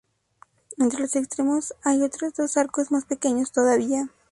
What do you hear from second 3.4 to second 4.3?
todavía.